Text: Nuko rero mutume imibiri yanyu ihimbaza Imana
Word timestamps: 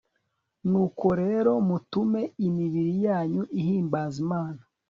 Nuko 0.69 1.07
rero 1.21 1.51
mutume 1.69 2.21
imibiri 2.47 2.93
yanyu 3.05 3.43
ihimbaza 3.61 4.15
Imana 4.25 4.61